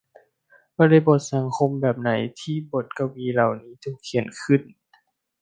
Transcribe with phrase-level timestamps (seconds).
[0.79, 2.09] บริบทสังคมแบบไหน
[2.39, 4.61] ที่บทกวีเหล่านี้ถูกเขียนขึ้น